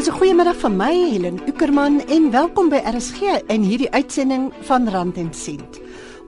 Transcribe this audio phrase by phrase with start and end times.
[0.00, 3.20] Dis 'n goeie middag van my, Helen Ukerman, en welkom by RSG
[3.52, 5.80] in hierdie uitsending van Rand en Sent.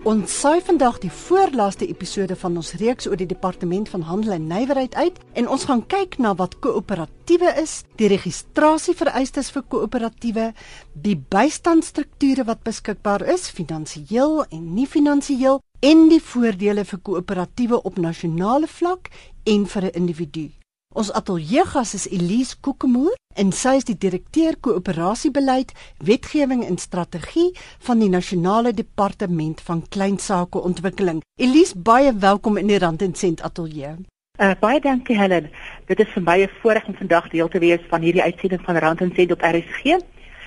[0.04, 4.46] Ons saai vandag die voorlaaste episode van ons reeks oor die Departement van Handel en
[4.46, 10.52] Nywerheid uit en ons gaan kyk na wat koöperatiewe is, die registrasievereistes vir koöperatiewe,
[10.92, 17.96] die bystandstrukture wat beskikbaar is, finansiëel en nie finansiëel, en die voordele vir koöperatiewe op
[17.96, 19.08] nasionale vlak
[19.44, 20.61] en vir 'n individu.
[20.92, 25.70] Ons ateljeegas is Elise Kokemoer en sy is die direkteur koöperasiebeleid,
[26.04, 27.48] wetgewing en strategie
[27.86, 31.22] van die Nasionale Departement van Kleinsake Ontwikkeling.
[31.40, 33.94] Elise, baie welkom in die Rand en Sent ateljee.
[34.36, 35.48] Uh, baie dankie Helen.
[35.88, 38.76] Dit is vir my 'n voorreg om vandag deel te wees van hierdie uitsending van
[38.76, 39.96] Rand en Sent op RSG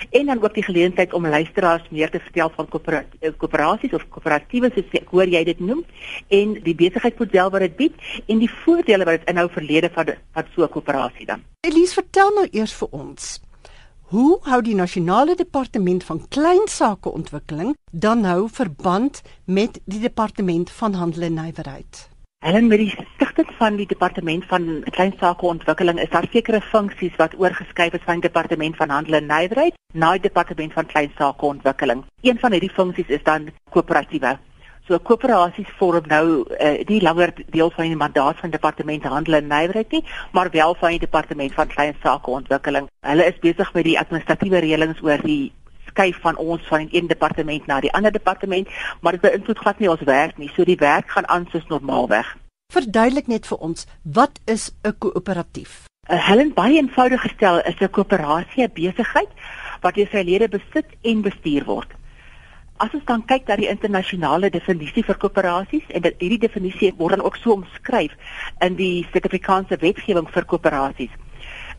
[0.09, 4.71] en dan ook die geleentheid om luisteraars meer te vertel van eh, koöperasies of koöperatiewe
[4.75, 5.83] soos ek hoor jy dit noem
[6.27, 7.93] en die besigheidsmodel wat dit bied
[8.27, 11.43] en die voordele wat dit inhou verlede van wat so 'n koöperasie dan.
[11.61, 13.41] Elise, vertel nou eers vir ons.
[14.05, 21.21] Hoe hou die nasionale departement van kleinsakeontwikkeling dan nou verband met die departement van handel
[21.21, 22.14] en nywerheid?
[22.45, 27.33] Helen met die stigting van die departement van kleinsake ontwikkeling is daar sekere funksies wat
[27.41, 32.03] oorgeskryf is van die departement van handel en nywerheid na die departement van kleinsake ontwikkeling.
[32.21, 34.35] Een van hierdie funksies is dan koöperatiewe.
[34.85, 39.41] So koöperasies vorm nou uh, nie langer deel van die mandaat van die departement handel
[39.41, 42.93] en nywerheid nie, maar wel van die departement van kleinsake ontwikkeling.
[43.09, 45.49] Hulle is besig met die administratiewe reëlings oor die
[45.95, 48.67] skuif van ons van die een departement na die ander departement,
[49.01, 50.51] maar dit beïnvloed glad nie ons werk nie.
[50.55, 52.35] So die werk gaan aan soos normaalweg.
[52.73, 55.85] Verduidelik net vir ons, wat is 'n koöperatief?
[56.09, 59.31] 'n Helen baie eenvoudig gestel is 'n koöperasie 'n besigheid
[59.81, 61.91] wat deur sy lede besit en bestuur word.
[62.77, 67.15] As ons dan kyk na die internasionale definisie vir koöperasies en dit hierdie definisie word
[67.15, 68.11] dan ook so omskryf
[68.59, 71.13] in die Suid-Afrikaanse wetgewing vir koöperasies.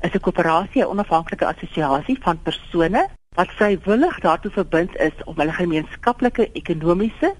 [0.03, 5.52] Is 'n koöperasie 'n onafhanklike assosiasie van persone wat vrywillig daartoe verbind is om hulle
[5.52, 7.34] gemeenskaplike ekonomiese,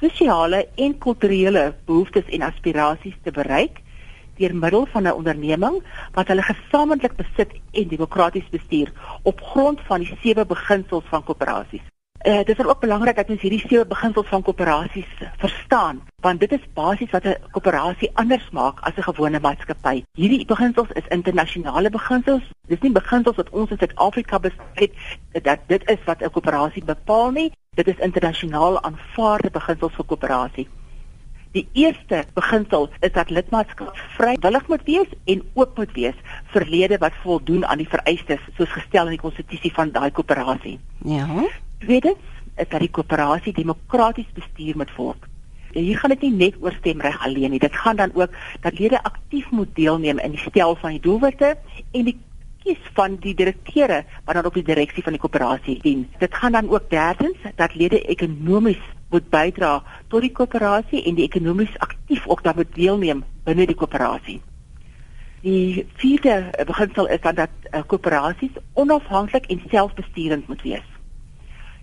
[0.00, 3.82] sosiale en kulturele behoeftes en aspirasies te bereik
[4.38, 5.76] deur middel van 'n onderneming
[6.16, 11.93] wat hulle gesamentlik besit en demokraties bestuur op grond van die sewe beginsels van koöperasies.
[12.26, 15.10] Uh, dit is ook belangrik dat ons hierdie sewe beginsels van koöperasies
[15.42, 20.04] verstaan, want dit is basies wat 'n koöperasie anders maak as 'n gewone maatskappy.
[20.16, 22.42] Hierdie beginsels is internasionale beginsels.
[22.66, 24.92] Dis nie beginsels wat ons in Suid-Afrika bespreek
[25.42, 27.52] dat dit is wat 'n koöperasie bepaal nie.
[27.74, 30.68] Dit is internasionaal aanvaarde beginsels vir koöperasie.
[31.52, 36.16] Die eerste beginsel is dat lidmaatskap vrywillig moet wees en oop moet wees
[36.52, 40.78] vir lede wat voldoen aan die vereistes soos gestel in die konstitusie van daai koöperasie.
[41.04, 41.26] Ja.
[41.78, 42.22] Tweedens
[42.56, 45.30] is dat die koöperasie demokraties bestuur moet word.
[45.74, 47.58] Hier gaan dit nie net oor stemreg alleen nie.
[47.58, 48.30] Dit gaan dan ook
[48.62, 51.56] dat lede aktief moet deelneem in die stel van die doelwitte
[51.90, 52.18] en die
[52.64, 56.06] kies van die direkteure wat dan op die direksie van die koöperasie dien.
[56.18, 58.80] Dit gaan dan ook derdens dat lede ekonomies
[59.10, 63.76] moet bydra tot die koöperasie en die ekonomies aktief ook dan moet deelneem binne die
[63.76, 64.40] koöperasie.
[65.44, 70.93] Die vierde beginsel is dan dat uh, koöperasies onafhanklik en selfbesturend moet wees.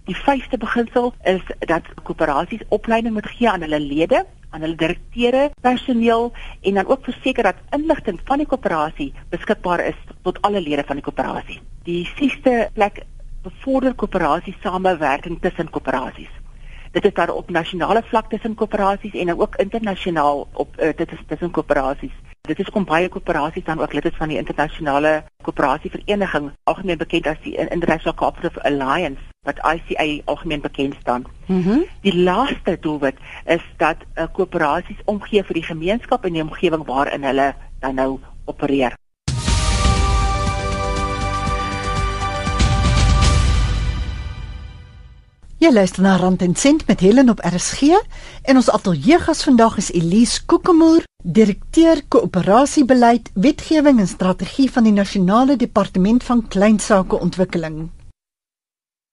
[0.09, 5.51] Die vyfde beginsel is dat koöperasies opleiding moet gee aan hulle lede, aan hulle direkteure,
[5.61, 6.31] personeel
[6.61, 10.97] en dan ook verseker dat inligting van die koöperasie beskikbaar is tot alle lede van
[10.97, 11.59] die koöperasie.
[11.85, 13.03] Die sesde plek
[13.45, 16.33] bevorder koöperasie samewerking tussen koöperasies.
[16.91, 21.21] Dit is daar op nasionale vlak tussen koöperasies en ook internasionaal op uh, dit is
[21.27, 22.15] tussen koöperasies.
[22.41, 27.27] Dit is kom baie koöperasies dan ook lid is van die internasionale koöperasievereniging, algemeen bekend
[27.27, 31.23] as die International Cooperative Alliance wat ICA algemeen bekend staan.
[31.45, 31.69] Mhm.
[31.69, 36.85] Mm die laaste doelwit is dat uh, koöperasies omgee vir die gemeenskap en die omgewing
[36.85, 38.93] waarin hulle dan nou opereer.
[45.57, 47.81] Jy luister na Rand en Sent met Helen op RSG
[48.41, 55.55] en ons ateljeegas vandag is Elise Kokemoer, direkteur koöperasiebeleid, wetgewing en strategie van die Nasionale
[55.55, 57.89] Departement van Kleinsake Ontwikkeling.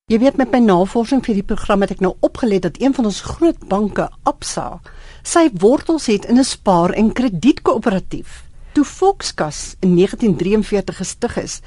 [0.09, 3.11] Jy weet met my navorsing vir die program het ek nou opgelet dat een van
[3.11, 4.79] ons groot banke, Absa,
[5.21, 8.45] sy wortels het in 'n spaar- en kredietkoöperatief.
[8.73, 11.61] Toe Volkskas in 1943 gestig is,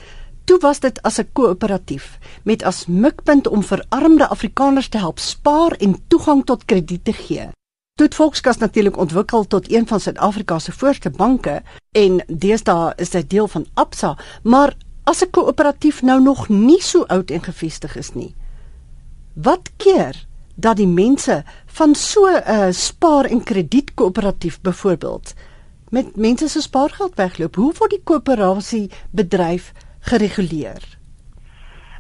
[0.45, 5.71] Toe was dit as 'n koöperatief met as mikpunt om verarmde Afrikaners te help spaar
[5.71, 7.49] en toegang tot krediet te gee.
[7.95, 11.61] Toe het Volkskas natuurlik ontwikkel tot een van Suid-Afrika se voorste banke
[11.91, 14.75] en deesdae is dit deel van Absa, maar
[15.11, 18.35] as 'n koöperatief nou nog nie so oud en gefestig is nie.
[19.35, 20.15] Wat keer
[20.55, 25.33] dat die mense van so 'n uh, spaar- en kredietkoöperatief byvoorbeeld
[25.89, 27.55] met mense se spaargeld wegloop?
[27.55, 30.99] Hoe word die koöperasie bedryf gereguleer?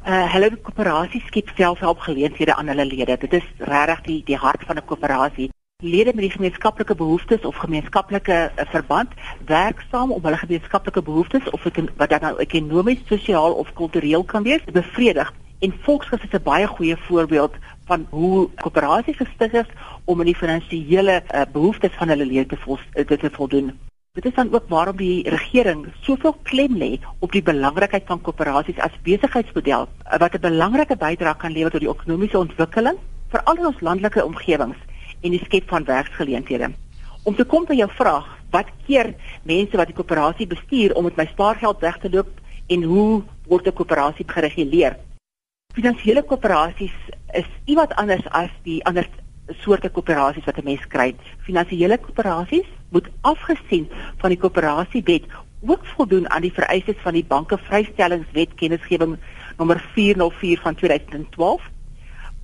[0.07, 3.17] Uh hulle koöperasies skep selfhelpgeleenthede aan hulle lede.
[3.17, 5.51] Dit is regtig die die hart van 'n koöperasie.
[5.83, 9.13] Lede met die gemeenskaplike behoeftes of gemeenskaplike uh, verband
[9.45, 14.23] werk saam om hulle gemeenskaplike behoeftes of dit wat dan nou ekonomies, sosiaal of kultureel
[14.23, 15.33] kan wees, te bevredig.
[15.59, 17.55] En Volksgewys is 'n baie goeie voorbeeld
[17.85, 19.73] van hoe koöperasies gestig is
[20.05, 23.73] om in die finansiële uh, behoeftes van hulle lede te, vol, uh, te voldoen.
[24.13, 28.77] Dit is dan ook waarom die regering soveel klem lê op die belangrikheid van koöperasies
[28.77, 32.97] as besigheidsmodel wat 'n belangrike bydrae kan lewer tot die ekonomiese ontwikkeling
[33.29, 34.77] veral in ons landelike omgewings
[35.21, 36.71] en die skep van werksgeleenthede.
[37.23, 39.13] Om te kom by jou vraag, wat keer
[39.47, 42.29] mense wat die koöperasie bestuur om met my spaargeld weg te loop
[42.67, 44.97] en hoe word 'n koöperasie gereguleer?
[45.73, 46.95] Finansiële koöperasies
[47.33, 49.07] is iewat anders as die ander
[49.63, 51.15] soorte koöperasies wat 'n mens kry.
[51.47, 53.87] Finansiële koöperasies moet afgesien
[54.17, 55.25] van die koöperasiewet
[55.61, 59.17] ook voldoen aan die vereistes van die banke vrystellingswet kennisgewing
[59.57, 61.69] nommer 404 van 2012.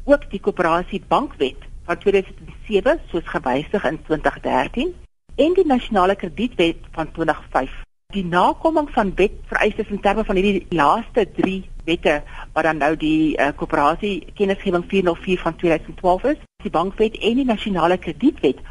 [0.03, 4.94] Ook die koöperasiebankwet van 2007 soos gewysig in 2013
[5.36, 7.72] en die nasionale kredietwet van 2005.
[8.16, 11.57] Die nakoming van wetvereistes in terme van hierdie laaste 3
[11.88, 12.22] wette
[12.54, 17.48] wat dan nou die uh, koöperasie kennisgewing 404 van 2012 is, die bankwet en die
[17.48, 18.63] nasionale kredietwet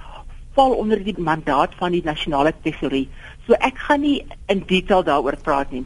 [0.57, 3.09] val onder die mandaat van die nasionale tesourier.
[3.45, 5.85] So ek gaan nie in detail daaroor praat nie.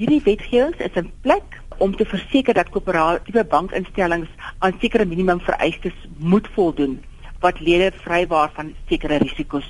[0.00, 5.96] Hierdie wetgewing is in plek om te verseker dat koöperatiewe bankinstellings aan sekere minimum vereistes
[6.18, 7.00] moet voldoen
[7.42, 9.66] wat lede vrywaar van sekere risiko's.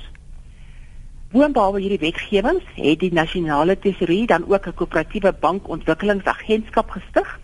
[1.33, 7.39] Boonop hierdie wetgewings het die nasionale tesourier dan ook 'n koöperatiewe bankontwikkelingsagentskap gestig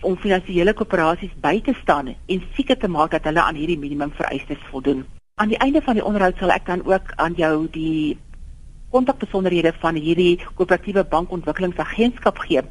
[0.00, 4.12] om finansiële koöperasies by te staan en seker te maak dat hulle aan hierdie minimum
[4.12, 5.04] vereistes voldoen.
[5.34, 8.16] Aan die einde van die onderhoud sal ek dan ook aan jou die
[8.94, 12.62] kontakbesonderhede van hierdie koöperatiewe bankontwikkelingsagentskap gee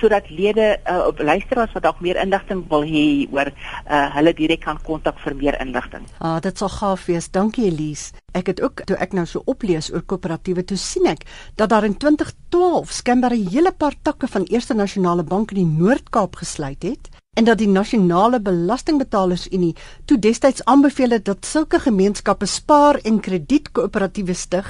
[0.00, 4.80] sodat lede uh, luisteraars wat dalk meer inligting wil hê oor uh, hulle direk kan
[4.86, 6.06] kontak vir meer inligting.
[6.18, 7.30] Ah, dit sal gaaf wees.
[7.30, 8.12] Dankie Elise.
[8.32, 11.26] Ek het ook toe ek nou so oplees oor koöperatiewe toe sien ek
[11.60, 15.72] dat daar in 2012 skynbaar 'n hele paar takke van Eerste Nasionale Bank in die
[15.82, 19.72] Noord-Kaap gesluit het en dat die nasionale belastingbetalersunie
[20.04, 24.68] toe destyds aanbeveel het dat sulke gemeenskappe spaar en kredietkoöperatiewe stig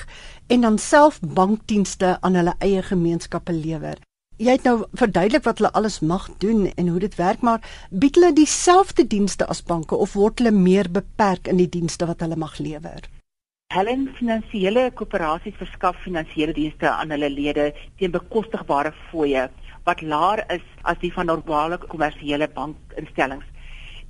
[0.53, 4.01] en dan self bankdienste aan hulle eie gemeenskappe lewer
[4.43, 8.17] jy het nou verduidelik wat hulle alles mag doen en hoe dit werk, maar bied
[8.19, 12.39] hulle dieselfde dienste as banke of word hulle meer beperk in die dienste wat hulle
[12.41, 13.07] mag lewer?
[13.73, 17.71] Hulle finansiële koöperasies verskaf finansiële dienste aan hulle lede
[18.01, 19.49] teen bekostigbare fooie
[19.87, 23.47] wat laer is as die van normale kommersiële bankinstellings.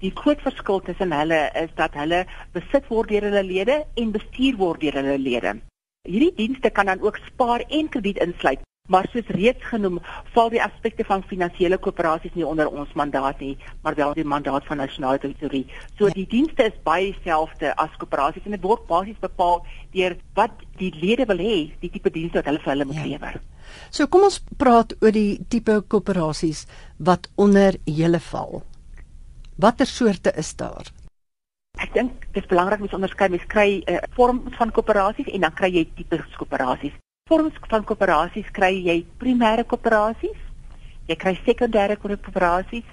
[0.03, 2.25] Die groot verskil tussen hulle is dat hulle
[2.57, 5.55] besit word deur hulle lede en bestuur word deur hulle lede.
[6.03, 8.61] Hierdie dienste kan dan ook spaar en krediet insluit
[8.91, 10.01] Maar soos reeds genoem,
[10.35, 13.53] val die aspekte van finansiële koöperasies nie onder ons mandaat nie,
[13.85, 15.63] maar wel die mandaat van nasionale tesorie.
[15.99, 16.17] So ja.
[16.17, 19.63] die dienste is baie dieselfde as koöperasies en dit word basies bepaal
[19.95, 23.07] deur wat die lede wil hê, die tipe dienste wat hulle vir hulle moet ja.
[23.13, 23.39] lewer.
[23.95, 26.65] So kom ons praat oor die tipe koöperasies
[26.99, 28.65] wat onder julle val.
[29.63, 30.91] Watter soorte is daar?
[31.79, 35.33] Ek dink dit is belangrik om te onderskei, mens kry 'n uh, vorm van koöperasies
[35.33, 36.93] en dan kry jy tipe koöperasies
[37.33, 40.41] vorms van koöperasies kry jy primêre koöperasies,
[41.09, 42.89] jy kry sekondêre koöperasies,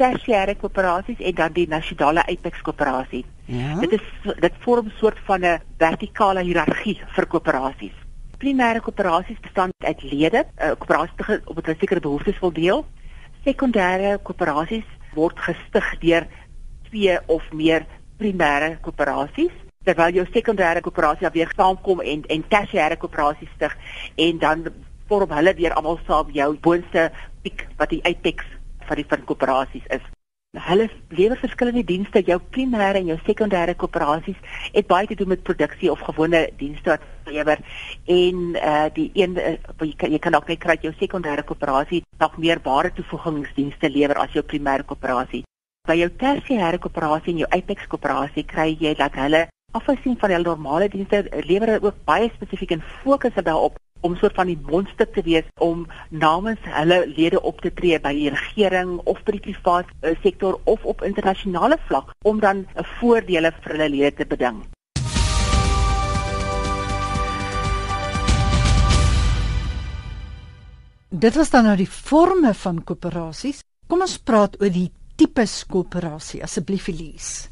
[0.00, 3.24] tersiêre koöperasies en dan die nasionale apex koöperasie.
[3.50, 3.74] Ja.
[3.82, 4.06] Dit is
[4.44, 7.96] dit vorm 'n soort van 'n vertikale hiërargie vir koöperasies.
[8.38, 12.86] Primêre koöperasies bestaan uit lede, 'n uh, koöperasie op 'n sekere behoeftes wil deel.
[13.44, 16.26] Sekondêre koöperasies word gestig deur
[16.88, 17.86] twee of meer
[18.20, 19.56] primêre koöperasies
[19.88, 23.76] terwyl jou sekondêre koöperasie weer saamkom en en tersiêre koöperasie stig
[24.28, 24.64] en dan
[25.08, 27.08] vorm hulle weer almal saam jou boonste
[27.42, 28.44] piek wat die apex
[28.88, 30.04] van die van koöperasies is.
[30.66, 34.38] Hulle lewer verskillende dienste, jou primêre en jou sekondêre koöperasies
[34.74, 37.62] het baie te doen met produksie of gewone dienste wat lewer
[38.20, 42.02] en uh die een uh, jy kan jy kan ook net kry jou sekondêre koöperasie
[42.18, 45.44] nog meer ware toevoegingsdienste lewer as jou primêre koöperasie.
[45.90, 49.40] By jou tersiêre koöperasie en jou apex koöperasie kry jy dat hulle
[49.74, 54.46] afsien van hulle normale dienste lewer ook baie spesifiek en fokus daarop om soort van
[54.46, 55.80] die mondstuk te wees om
[56.10, 60.60] namens hulle lede op te tree by die regering of by die private uh, sektor
[60.70, 64.62] of op internasionale vlak om dan 'n uh, voordele vir hulle lede te beding.
[71.08, 73.64] Dit was dan nou die forme van koöperasies.
[73.88, 77.50] Kom ons praat oor die tipes koöperasie asseblief Elise.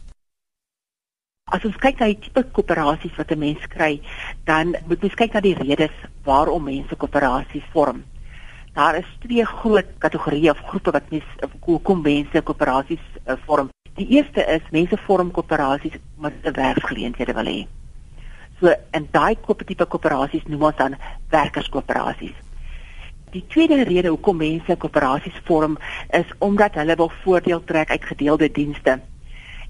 [1.52, 4.00] As ons kyk na die tipe koöperasies wat 'n mens kry,
[4.48, 5.92] dan moet ons kyk na die redes
[6.24, 8.04] waarom mense koöperasies vorm.
[8.72, 11.28] Daar is twee groot kategorieë of groepe wat mens
[11.82, 13.68] kom mense koöperasies uh, vorm.
[13.96, 17.66] Die eerste is mense vorm koöperasies met 'n werksgeleenthede wil hê.
[18.60, 20.96] So in daai tipe koöperasies noem ons dan
[21.30, 22.47] werkerskoöperasies.
[23.30, 25.78] Die tweede rede hoekom mense koöperasies vorm
[26.10, 29.00] is omdat hulle wil voordeel trek uit gedeelde dienste.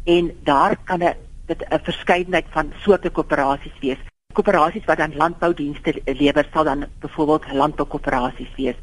[0.05, 3.99] En daar kan 'n dit 'n verskeidenheid van soorte koöperasies wees
[4.39, 8.77] koöperasies wat dan landboudienste lewer sal dan byvoorbeeld landboukoöperasies wees.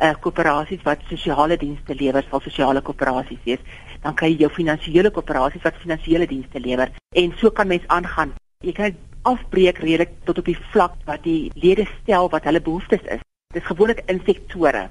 [0.00, 3.62] Uh koöperasies wat sosiale dienste lewer sal sosiale koöperasies wees.
[4.02, 6.92] Dan kry jy jou finansiële koöperasies wat finansiële dienste lewer
[7.22, 8.34] en so kan mens aangaan.
[8.60, 13.08] Jy kan afbreek redelik tot op die vlak wat die lede stel wat hulle behoeftes
[13.16, 13.24] is.
[13.54, 14.88] Dit is gewoonlik in sektore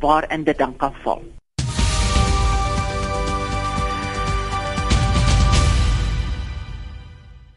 [0.00, 1.20] waarin dit dan kan val.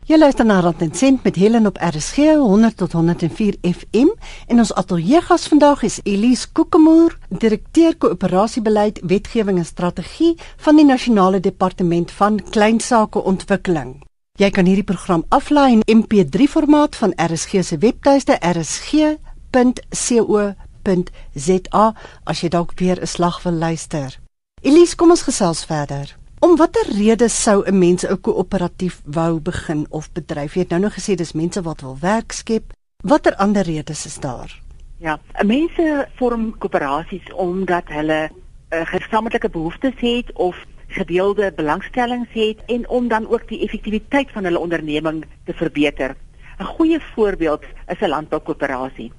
[0.05, 4.13] Jy luister na Rand en Sent met Helen op RSG 100 tot 104 FM
[4.47, 11.39] en ons ateljeegas vandag is Elise Kokemoer, direkteur koöperasiebeleid, wetgewing en strategie van die Nasionale
[11.39, 14.03] Departement van Kleinsaake Ontwikkeling.
[14.35, 18.37] Jy kan hierdie program aflaai in MP3 formaat van RSG se webtuiste
[19.55, 21.85] rsg.co.za
[22.25, 24.19] as jy dalk weer 'n slag wil luister.
[24.61, 26.17] Elise, kom ons gesels verder.
[26.39, 30.53] Om watter rede sou 'n mens 'n koöperatief wou begin of bedryf?
[30.53, 32.73] Jy het nou nog gesê dis mense wat wil werk skep.
[33.03, 34.61] Watter ander redes is daar?
[34.97, 38.33] Ja, mense vorm koöperasies omdat hulle 'n
[38.73, 44.31] uh, eh, gesamentlike behoeftes het of gedeelde belangstellings het en om dan ook die effektiwiteit
[44.31, 46.15] van hulle onderneming te verbeter.
[46.59, 49.11] 'n Goeie voorbeeld is 'n landboukoöperasie.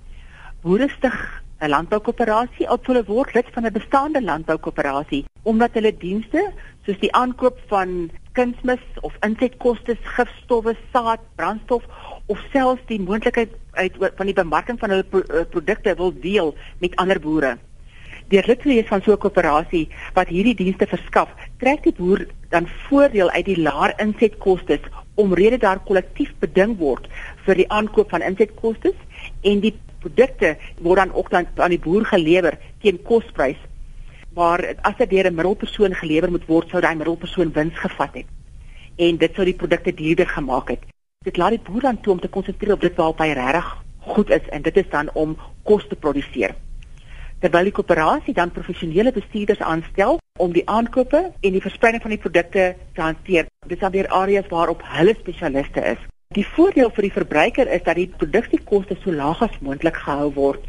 [0.62, 1.16] Boere stig
[1.60, 6.52] 'n landboukoöperasie of hulle word lid van 'n bestaande landboukoöperasie omdat hulle dienste
[6.86, 11.84] soos die aankoop van kunsmis of insetkoste, gifstowwe, saad, brandstof
[12.26, 16.54] of selfs die moontlikheid uit van die bemarking van hulle pro eh, produkte wil deel
[16.80, 17.56] met ander boere.
[18.28, 22.26] Deur lid te wees van so 'n koöperasie wat hierdie dienste verskaf, trek die boer
[22.50, 24.80] dan voordeel uit die laer insetkoste
[25.14, 27.08] omrede daar kollektief beding word
[27.46, 28.92] vir die aankoop van insetkoste
[29.42, 29.74] en die
[30.06, 33.60] produkte word dan ook dan aan die boer gelewer teen kosprys
[34.36, 38.26] waar as dit deur 'n middelpersoon gelewer moet word, sou daai middelpersoon wins gevat het.
[38.96, 40.82] En dit sou die produkte duurder gemaak het.
[41.24, 44.30] Dit laat die boer dan toe om te konsentreer op dit waarop hy regtig goed
[44.30, 46.54] is en dit is dan om kos te produseer.
[47.40, 52.20] Terwyl die koöperasie dan professionele bestuurders aanstel om die aankope en die verspreiding van die
[52.20, 53.46] produkte te hanteer.
[53.66, 55.98] Dit is weer areas waarop hulle spesialiste is.
[56.36, 60.66] Die voordeel vir die verbruiker is dat die produksiekoste so laag as moontlik gehou word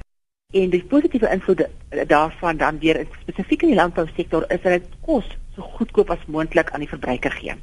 [0.55, 1.67] En die positiewe invloed
[2.07, 6.69] daarvan dan weer spesifiek in die landbousektor is dat dit kos so goedkoop as moontlik
[6.71, 7.55] aan die verbruiker gee.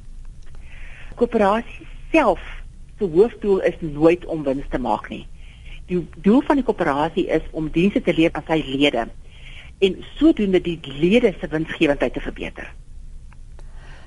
[1.17, 2.43] Koöperasie self
[2.99, 5.23] se hoofdoel is nooit om wins te maak nie.
[5.89, 9.07] Die doel van die koöperasie is om dienste te lewer aan sy lede
[9.81, 12.69] en sodoende die lede se winsgewendheid te verbeter.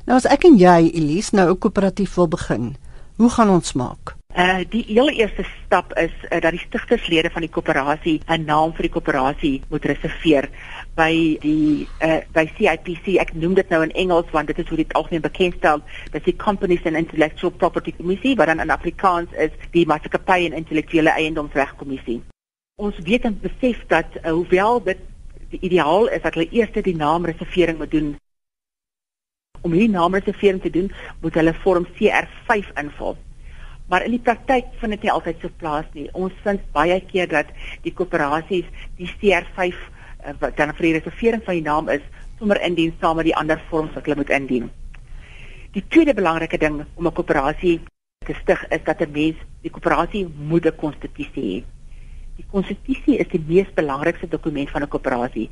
[0.06, 2.76] Nou as ek en jy Elise nou 'n koöperatief wil begin,
[3.18, 4.16] hoe gaan ons maak?
[4.38, 8.74] Uh die heel eerste stap is uh, dat die stigterslede van die koöperasie 'n naam
[8.78, 10.50] vir die koöperasie moet reserveer
[10.96, 13.18] by die uh by CIPC.
[13.18, 15.82] Ek noem dit nou in Engels want dit is hoe dit algemeen bekend staan.
[16.12, 20.54] Dit is Companies and Intellectual Property Committee, wat dan in Afrikaans is die Maatskappy en
[20.54, 22.22] Intellektuele Eiendomsreg Kommissie.
[22.76, 24.98] Ons weet en besef dat uh, hoewel dit
[25.50, 28.16] die ideaal is dat hulle eers die naamreservering moet doen.
[29.62, 33.18] Om hierdie naamreservering te doen, moet hulle vorm CR5 invul
[33.88, 36.08] maar in die praktyk vind dit nie altyd so plaas nie.
[36.14, 37.52] Ons vind baie keer dat
[37.86, 38.68] die koöperasies
[39.00, 42.04] die CR5 uh, wat dan vir die reservering van die naam is,
[42.40, 44.68] sommer indien saam met die ander vorms wat hulle moet indien.
[45.76, 47.80] Die tweede belangrike ding om 'n koöperasie
[48.26, 51.64] te stig is dat 'n mens die koöperasie moet 'n konstitusie hê.
[52.38, 55.50] Die konstitusie is die mees belangrikste dokument van 'n koöperasie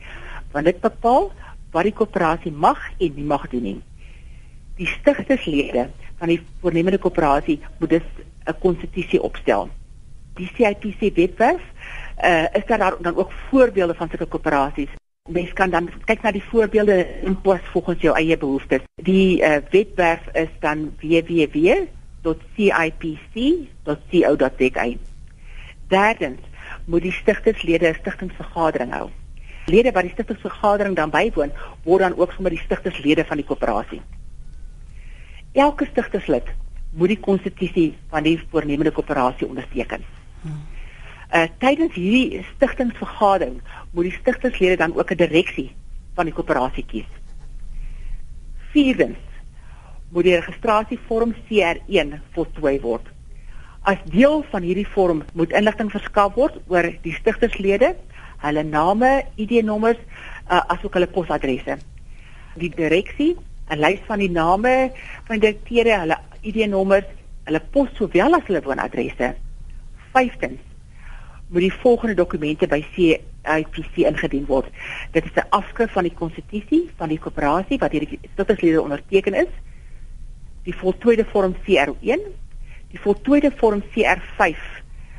[0.51, 1.31] want dit bepaal
[1.71, 3.81] wat die koöperasie mag en nie mag doen nie.
[4.75, 8.07] Die stigterslede van die voornemende koöperasie moet dus
[8.45, 9.69] 'n konstitusie opstel.
[10.35, 11.61] Die CIPC wetwerf
[12.23, 14.89] uh, is daar dan ook voorbeelde van sulke koöperasies.
[15.29, 18.81] Mens kan dan kyk na die voorbeelde en pas volgens jou eie behoeftes.
[18.95, 21.87] Die uh, wetwerf is dan www.cipc.co.za.
[25.87, 26.39] Derdens
[26.85, 29.09] moet die stigterslede 'n stigtingsvergadering hou.
[29.65, 31.51] Lede wat die stigtingsvergadering dan bywoon,
[31.83, 34.01] word dan ook sommer die stigterslede van die koöperasie.
[35.55, 36.47] Elke stigterslid
[36.99, 40.03] moet die konstitusie van die voornemende koöperasie onderteken.
[40.45, 45.71] Uh tydens hierdie stigtingsvergadering moet die stigterslede dan ook 'n direksie
[46.15, 47.07] van die koöperasie kies.
[48.71, 49.17] Vierdens
[50.09, 53.07] moet die registrasievorm CR1 voltooi word.
[53.81, 57.95] As deel van hierdie vorm moet inligting verskaf word oor die stigterslede,
[58.37, 59.99] hulle name, ID-nommers,
[60.51, 61.77] uh, asook hulle posadresse.
[62.55, 63.35] Die direksie,
[63.69, 64.91] 'n lys van die name
[65.25, 67.07] van die direkteure, hulle ID-nommers,
[67.45, 69.33] hulle pos sowel as hulle woonadresse.
[70.13, 70.61] Vyftens
[71.49, 74.69] moet die volgende dokumente by CIPC ingedien word.
[75.11, 79.51] Dit is 'n afskrif van die konstitusie van die koöperasie wat hierdie statuslede onderteken is.
[80.63, 82.21] Die voltooide vorm CR1,
[82.89, 84.57] die voltooide vorm CR5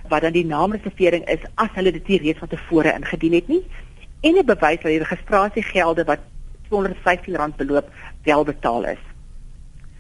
[0.08, 3.62] wat dan die naamreservering is as hulle dit nie reeds van tevore ingedien het nie
[4.20, 6.20] en 'n bewys dat die registrasiegelde wat
[6.70, 7.90] R215 beloop
[8.22, 9.02] wel betaal is.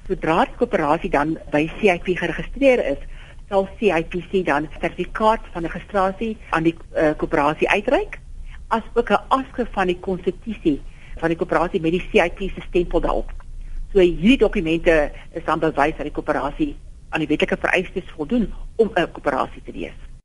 [0.06, 3.00] Sodra die koöperasie dan by CIP geregistreer is,
[3.48, 8.18] sal CIPC dan sertifikaat van registrasie aan die uh, koöperasie uitreik,
[8.68, 10.82] asook 'n afskrif van die konstitusie
[11.16, 13.30] van die koöperasie met die CIP se stempel daarop.
[13.92, 16.76] So hierdie dokumente is dan bewys dat die koöperasie
[17.10, 20.15] aan die wetlike vereistes voldoen om 'n koöperasie te wees.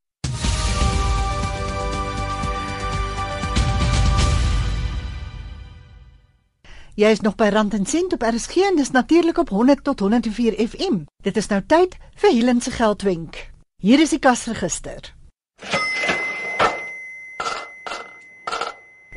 [7.02, 10.00] Jy is nog by Rand en Sent op RSG en dis natuurlik op 100 tot
[10.00, 11.00] 104 FM.
[11.26, 13.40] Dit is nou tyd vir Helen se geldwenk.
[13.82, 15.08] Hier is die kasregister.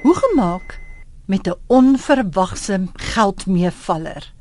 [0.01, 0.79] Hoe gemaak
[1.27, 4.33] met 'n onverwagse geldmeevaller?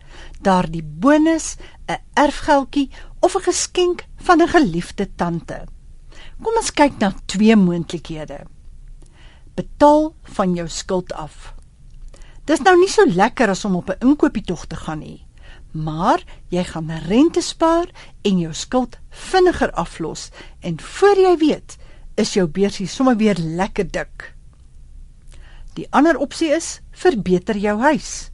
[0.41, 1.55] Daardie bonus,
[1.87, 5.67] 'n erfgeldjie of 'n geskenk van 'n geliefde tante.
[6.41, 8.39] Kom ons kyk na twee moontlikhede.
[9.53, 11.52] Betaal van jou skuld af.
[12.43, 15.25] Dis nou nie so lekker as om op 'n inkopiestocht te gaan nie.
[15.71, 17.87] Maar jy gaan rente spaar
[18.21, 21.77] en jou skuld vinniger aflos en voor jy weet,
[22.15, 24.33] is jou beursie sommer weer lekker dik.
[25.73, 28.29] Die ander opsie is verbeter jou huis.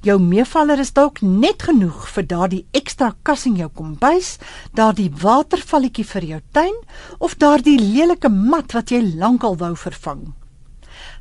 [0.00, 4.38] Jou meevaller is dalk net genoeg vir daardie ekstra kas in jou kombuis,
[4.74, 6.76] daardie watervalletjie vir jou tuin
[7.18, 10.34] of daardie lelike mat wat jy lankal wou vervang.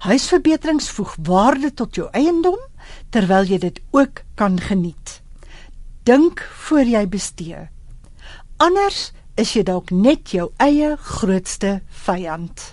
[0.04, 2.60] Huisverbeterings voeg waarde tot jou eiendom
[3.16, 5.22] terwyl jy dit ook kan geniet.
[6.04, 7.62] Dink voor jy bestee.
[8.60, 12.66] Anders is jy dalk net jou eie grootste vyand.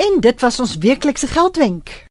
[0.00, 2.05] En dit was ons weeklikse geldwenk.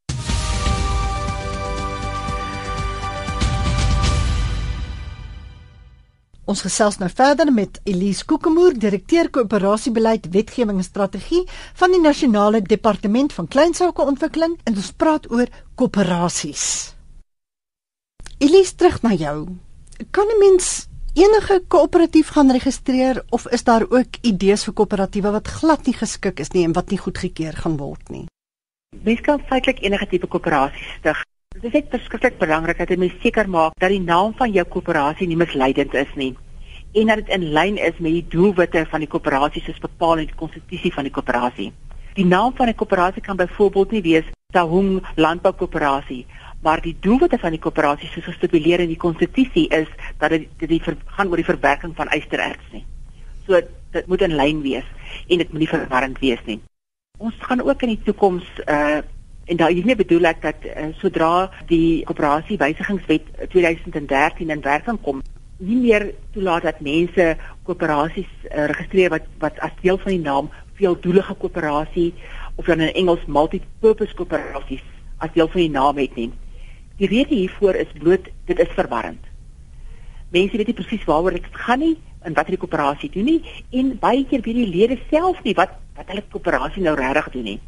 [6.46, 11.42] Ons gesels nou verder met Elise Kokemoer, direkteur koöperasiebeleid, wetgewing en strategie
[11.80, 16.94] van die Nasionale Departement van Kleinsakeontwikkeling en ons praat oor koöperasies.
[18.38, 19.58] Elise, terug na jou.
[20.12, 25.48] Kan 'n mens enige koöperatief gaan registreer of is daar ook idees vir koöperatiewe wat
[25.48, 28.26] glad nie geskik is nie en wat nie goedgekeur gaan word nie?
[29.04, 33.78] Mens kan feitelik enige tipe koöperasie stig Dit is verskriklik belangrik dat jy seker maak
[33.80, 36.34] dat die naam van jou koöperasie nie misleidend is nie
[37.00, 40.28] en dat dit in lyn is met die doelwitte van die koöperasie soos bepaal in
[40.28, 41.70] die konstitusie van die koöperasie.
[42.16, 46.26] Die naam van 'n koöperasie kan byvoorbeeld nie wees Tahung Landboukoöperasie,
[46.62, 49.88] maar die doelwitte van die koöperasie soos gestipuleer in die konstitusie is
[50.18, 52.86] dat dit dit die ver, gaan oor die verwerking van ystererts nie.
[53.46, 54.86] So dit moet in lyn wees
[55.28, 56.60] en dit moet nie verwarrend wees nie.
[57.18, 59.00] Ons gaan ook in die toekoms uh
[59.46, 65.20] En daar hiermee bedoel ek dat uh, sodra die koöperasie wysigingswet 2013 in werking kom,
[65.62, 67.28] nie meer toelaat dat mense
[67.68, 72.08] koöperasies uh, registreer wat wat as deel van die naam veeldoelige koöperasie
[72.56, 74.82] of dan in Engels multi-purpose koöperasies
[75.22, 76.32] as deel van die naam het nie.
[76.98, 79.22] Die rede hiervoor is bloot dit is verwarrend.
[80.34, 81.94] Mense weet nie presies waaroor dit gaan nie
[82.26, 83.40] en wat die koöperasie doen nie
[83.78, 87.50] en baie keer weet die lede self nie wat wat hulle koöperasie nou regtig doen
[87.54, 87.60] nie.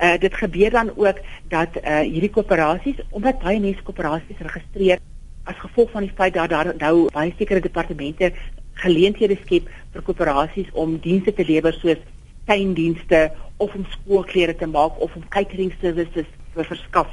[0.00, 4.98] Uh dit gebeur dan ook dat uh hierdie koöperasies omdat baie mense koöperasies registreer
[5.44, 8.32] as gevolg van die feit dat daar nou baie sekere departemente
[8.80, 12.00] geleenthede skep vir koöperasies om dienste te lewer soos
[12.48, 17.12] tuindienste of om skoolklere te maak of om catering services te verskaf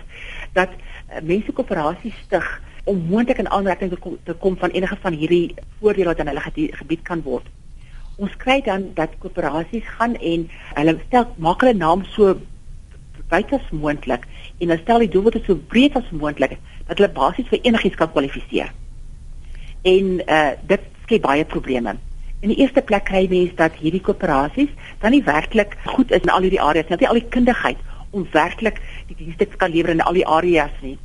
[0.54, 2.47] dat uh, mense koöperasies stig
[2.88, 6.32] om moontlik in aanraking te kom, te kom van enige van hierdie voordele wat aan
[6.32, 7.47] hulle gebied kan word.
[8.17, 10.47] Ons kry dan dat koöperasies gaan en
[10.80, 12.38] hulle stel maak hulle naam so
[13.32, 14.26] wyd as moontlik
[14.58, 18.12] en dan stel die doelwitte so breed as moontlik dat hulle basies vir enigiets kan
[18.12, 18.72] kwalifiseer.
[19.84, 21.98] En uh dit skep baie probleme.
[22.40, 26.34] In die eerste plek kry mense dat hierdie koöperasies dan nie werklik goed is in
[26.34, 26.96] al hierdie areas nie.
[26.96, 30.18] Hulle het nie al die kundigheid om werklik die dienste te kan lewer in al
[30.18, 30.98] die areas nie.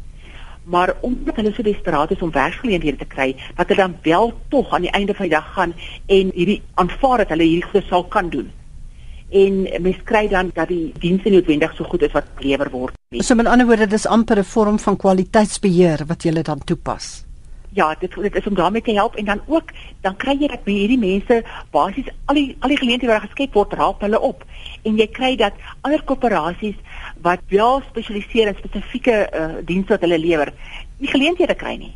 [0.64, 4.70] Maar omdat hulle so desperaat is om werksgeleenthede te kry, dat hulle dan wel tog
[4.70, 5.74] aan die einde van die dag gaan
[6.06, 8.52] en hierdie aanvaar dat hulle hierdie sou kan doen
[9.32, 13.22] en mens kry dan dat die dienste noodwendig so goed is wat gelewer word nie.
[13.22, 17.24] So met ander woorde dis amper 'n vorm van kwaliteitsbeheer wat jy dan toepas.
[17.72, 20.64] ja, dit dit is om daarmee te help en dan ook dan kry jy dat
[20.64, 24.44] hierdie mense basies al die al die geleenthede wat geskep word raap hulle op
[24.82, 26.76] en jy kry dat ander koöperasies
[27.24, 30.52] wat wel spesialiseer in spesifieke uh, dienste wat hulle lewer,
[30.98, 31.92] nie geleenthede kry nie.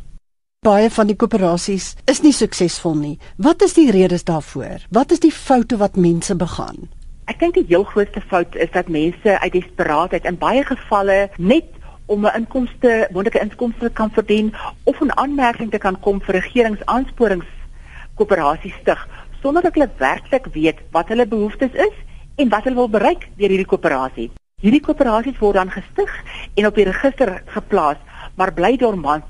[0.65, 3.17] Baie van die koöperasies is nie suksesvol nie.
[3.37, 4.87] Wat is die redes daarvoor?
[4.89, 6.87] Wat is die foute wat mense begaan?
[7.27, 11.65] Ek dink die heel grootste fout is dat mense uit desperaatheid in baie gevalle net
[12.07, 18.73] om 'n inkomste, moontlike inkomste kan verdien of 'n aanmerking te kan kom vir regeringsaansporingskoöperasies
[18.81, 19.07] stig
[19.41, 21.93] sonder dat hulle werklik weet wat hulle behoeftes is
[22.35, 24.31] en wat hulle wil bereik deur hierdie koöperasie.
[24.61, 26.23] Hierdie koöperasies word dan gestig
[26.55, 27.97] en op die register geplaas,
[28.35, 29.25] maar bly dormant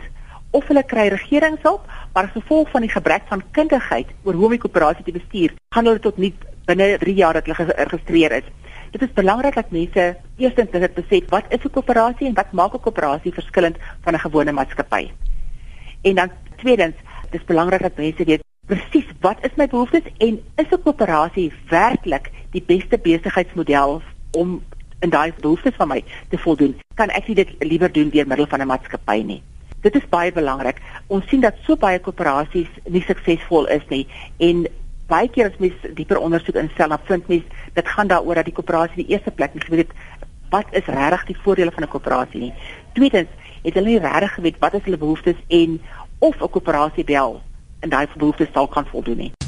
[0.52, 1.82] of hulle kry regeringshulp,
[2.14, 5.54] maar as gevolg van die gebrek van kundigheid oor hoe om die koöperasie te bestuur,
[5.74, 6.34] gaan hulle tot nie
[6.68, 8.48] binne 3 jaar dat hulle geregistreer is.
[8.92, 10.06] Dit is belangrik dat mense
[10.38, 14.20] eerstens dit besef wat is 'n koöperasie en wat maak 'n koöperasie verskillend van 'n
[14.20, 15.12] gewone maatskappy.
[16.02, 16.96] En dan tweedens,
[17.30, 21.52] dit is belangrik dat mense weet presies wat is my behoeftes en is 'n koöperasie
[21.70, 24.02] werklik die beste besigheidsmodel
[24.32, 24.64] om
[25.00, 26.76] in daai behoeftes van my te voldoen?
[26.96, 29.42] Kan ek dit liewer doen deur middel van 'n maatskappy nie?
[29.82, 30.82] Dit is baie belangrik.
[31.08, 34.68] Ons sien dat so baie koöperasies nie suksesvol is nie en
[35.08, 37.44] baie keer as mens dieper ondersoek instel, dan vind mens
[37.74, 39.96] dit gaan daaroor dat die koöperasie die eerste plek nie geweet het
[40.50, 42.54] wat is regtig die voordele van 'n koöperasie nie.
[42.94, 43.30] Tweedens,
[43.64, 45.82] het hulle nie regtig geweet wat is hulle behoeftes en
[46.20, 47.42] of 'n koöperasie wel
[47.80, 49.47] en daai behoeftes sal kan voldoen nie.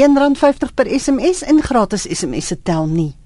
[0.00, 3.17] R1.50 per SMS en gratis SMS se tel nie.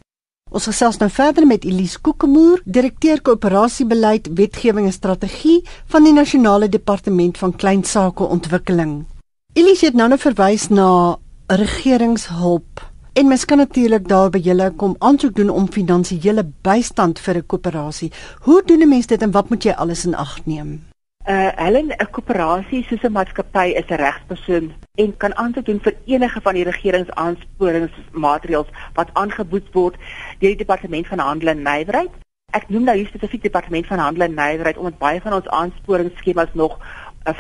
[0.53, 6.69] Ons gesels nou verder met Elise Kokemoer, direkteur koöperasiebeleid, wetgewing en strategie van die Nasionale
[6.69, 9.07] Departement van Kleinsaake Ontwikkeling.
[9.57, 11.17] Elise het nou net verwys na
[11.49, 12.85] regeringshulp.
[13.17, 17.47] En mens kan natuurlik daar by julle kom aansoek doen om finansiële bystand vir 'n
[17.47, 18.13] koöperasie.
[18.45, 20.92] Hoe doen 'n mens dit en wat moet jy alles in ag neem?
[21.23, 25.95] Uh Helen, 'n koöperasie soos 'n maatskappy is 'n regspersoon en kan aansoek doen vir
[26.05, 29.97] enige van die regeringsaansporingsmaatreëls wat aangebood word
[30.41, 32.11] deur die departement van handel en nywerheid.
[32.51, 36.55] Ek noem nou hier spesifiek departement van handel en nywerheid omdat baie van ons aansporingsskemas
[36.55, 36.85] nog uh,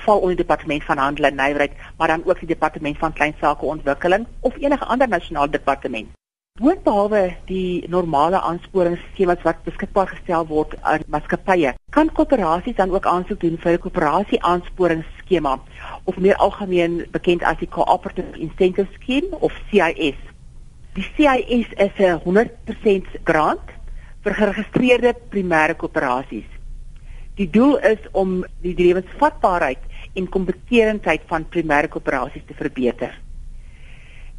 [0.04, 3.64] val onder die departement van handel en nywerheid, maar dan ook die departement van kleinsake
[3.64, 6.08] ontwikkeling of enige ander nasionale departement.
[6.60, 13.40] Boonbehalwe die normale aansporingsskemas wat beskikbaar gestel word aan maatskappye, kan koöperasies dan ook aansoek
[13.40, 15.54] doen vir 'n koöperasie aansporingsskema
[16.04, 20.20] of meer algemeen bekend as die Cooperative Incentive Scheme of CIS.
[20.92, 23.74] Die CIS is 'n 100% grant
[24.22, 26.50] vir geregistreerde primêre koöperasies.
[27.34, 29.80] Die doel is om die lewensvatbaarheid
[30.14, 33.20] en kompetitiwiteit van primêre koöperasies te verbeter.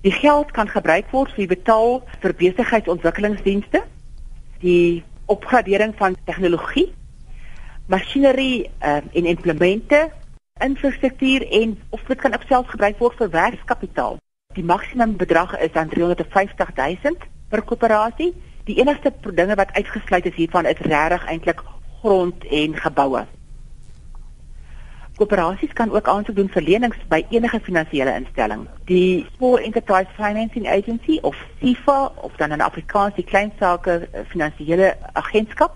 [0.04, 3.86] Die geld kan gebruik word vir betaal vir besigheidsontwikkelingsdienste,
[4.60, 6.90] die opgradering van tegnologie,
[7.88, 10.10] masjinerie uh, en implemente,
[10.60, 14.20] infrastruktuur en of dit kan selfs gebruik word vir werkskapitaal.
[14.60, 17.16] Die maksimum bedrag is dan 350 000
[17.50, 18.34] per koöperasie.
[18.68, 21.64] Die enigste dinge wat uitgesluit is hiervan is regtig eintlik
[22.02, 23.24] grond en geboue.
[25.14, 28.64] Koöperasies kan ook aansoek doen vir lenings by enige finansiële instelling.
[28.90, 35.76] Die Small Enterprise Financing Agency of SIFA of dan 'n Afrikaanse kleinsaake eh, finansiële agentskap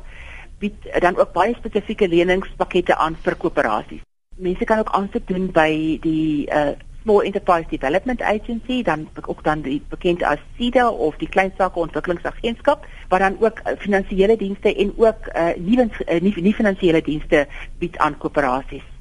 [0.60, 4.02] bied dan ook baie spesifieke leningspakkette aan vir koöperasies.
[4.36, 9.62] Mense kan ook aansoek doen by die uh, Small Enterprise Development Agency, dan ook dan
[9.62, 15.30] die bekend as SIDA of die kleinsaake ontwikkelingsagentskap, wat dan ook finansiële dienste en ook
[15.36, 15.78] uh, nie
[16.20, 17.48] nie, nie finansiële dienste
[17.78, 18.97] bied aan koöperasies.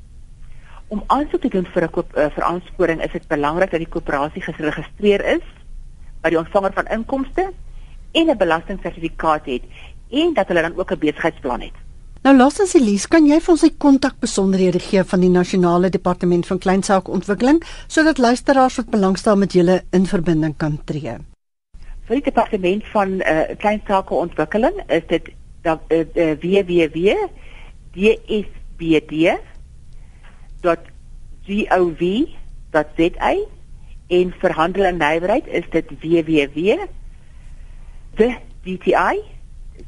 [0.88, 3.88] Om aansoek te doen vir 'n koop uh, vir aansporing is dit belangrik dat die
[3.90, 5.46] koöperasie geregistreer is
[6.22, 7.52] by die ontvanger van inkomste
[8.12, 9.62] en 'n belastingsertifikaat het
[10.10, 11.72] en dat hulle dan ook 'n besigheidsplan het.
[12.22, 16.58] Nou laasens Elise, kan jy vir ons die kontakbesonderhede gee van die Nasionale Departement van
[16.58, 21.16] Kleinsaake Ontwikkeling sodat luisteraars wat belangstel met julle in verbinding kan tree?
[22.06, 25.28] Vir die departement van uh, Kleinsaake Ontwikkeling is dit
[25.62, 27.26] uh, uh, www.dsbd
[31.46, 33.32] www.gov.za
[34.06, 36.76] en vir handel en nywerheid is dit www.dti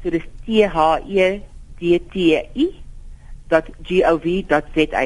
[0.03, 0.77] so dis t h
[1.07, 1.41] e
[1.79, 2.15] d t
[3.49, 5.03] i.gov.za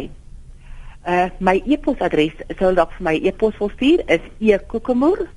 [1.03, 5.27] Uh my e-posadres sou dalk vir my e-pos wil stuur is e.kokemoer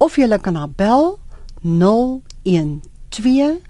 [0.00, 1.20] of jy kan haar bel
[1.62, 3.60] 012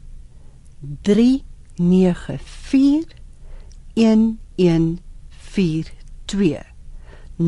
[1.02, 3.04] 394
[3.94, 6.69] 1142
[7.40, 7.46] 0123941142.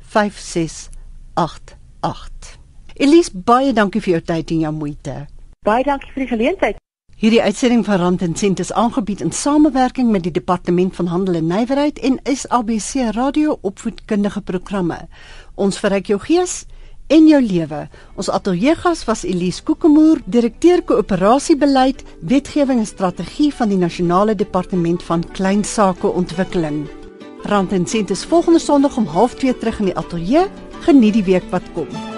[0.00, 2.56] 5688
[2.96, 5.26] Elise baie dankie vir jou tyd en jou moeite.
[5.68, 6.78] Baie dankie vir die geleentheid.
[7.16, 11.34] Hierdie uitsending van Rand en Sent is aangebied in samewerking met die Departement van Handel
[11.34, 14.98] en Nywerheid en SABC Radio opvoedkundige programme.
[15.54, 16.66] Ons verryk jou gees
[17.08, 17.78] en jou lewe.
[18.20, 25.24] Ons ateljeegas was Elise Kokemoer, direkteur koöperasiebeleid, wetgewing en strategie van die Nasionale Departement van
[25.32, 26.82] Kleinsake Ontwikkeling.
[27.48, 30.44] Rand en Sent is volgende Sondag om 0.30 terug in die ateljee.
[30.84, 32.15] Geniet die week wat kom.